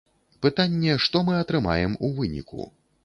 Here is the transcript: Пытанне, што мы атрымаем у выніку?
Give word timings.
Пытанне, 0.45 0.95
што 1.05 1.21
мы 1.27 1.35
атрымаем 1.43 1.91
у 2.09 2.11
выніку? 2.17 2.61